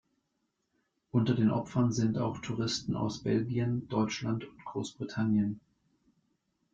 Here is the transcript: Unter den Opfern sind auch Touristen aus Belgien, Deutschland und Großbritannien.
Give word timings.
Unter 1.11 1.35
den 1.35 1.51
Opfern 1.51 1.91
sind 1.91 2.17
auch 2.17 2.39
Touristen 2.39 2.95
aus 2.95 3.21
Belgien, 3.21 3.87
Deutschland 3.87 4.45
und 4.45 4.65
Großbritannien. 4.65 5.59